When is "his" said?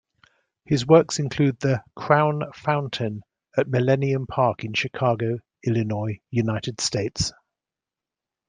0.65-0.83